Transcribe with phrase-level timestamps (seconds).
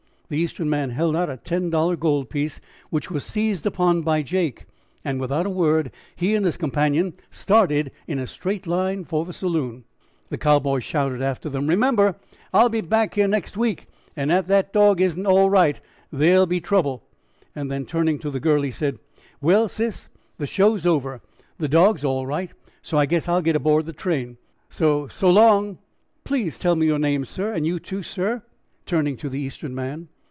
[0.31, 4.21] The Eastern man held out a ten dollar gold piece, which was seized upon by
[4.23, 4.63] Jake,
[5.03, 9.33] and without a word he and his companion started in a straight line for the
[9.33, 9.83] saloon.
[10.29, 12.15] The Cowboy shouted after them: "Remember,
[12.53, 15.81] I'll be back here next week, and if the dog isn't all right
[16.13, 17.03] there'll be trouble."
[17.53, 18.99] Then, turning to the girl, he said:
[19.41, 20.07] "Well, sis,
[20.37, 21.19] the show's over;
[21.57, 24.37] the dog's all right, so I guess I'll get aboard the train.
[24.69, 25.79] So, so long."
[26.23, 28.43] "Please tell me your name, sir, and you, too, sir,"
[28.85, 30.07] turning to the Eastern man.